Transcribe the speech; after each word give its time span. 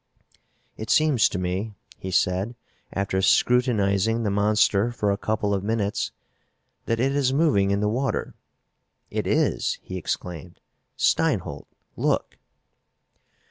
"It 0.77 0.89
seems 0.89 1.29
to 1.29 1.37
me," 1.37 1.75
he 1.95 2.09
said, 2.09 2.55
after 2.91 3.21
scrutinizing 3.21 4.23
the 4.23 4.31
monster 4.31 4.91
for 4.91 5.11
a 5.11 5.15
couple 5.17 5.53
of 5.53 5.63
minutes, 5.63 6.11
"that 6.87 6.99
it 6.99 7.11
is 7.15 7.31
moving 7.33 7.69
in 7.69 7.81
the 7.81 7.87
water. 7.87 8.33
It 9.11 9.27
is!" 9.27 9.77
he 9.83 9.97
exclaimed. 9.97 10.59
"Steinholt! 10.97 11.67
Look!" 11.95 12.39